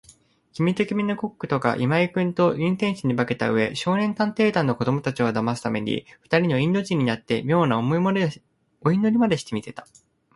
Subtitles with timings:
[0.53, 8.29] きみときみのコックとが、今井君と運転手に化けたうえ、少年探偵団の子どもたちをだますために、ふたりのインド人になって、みょうなお祈
[9.11, 9.85] りまでして見せた。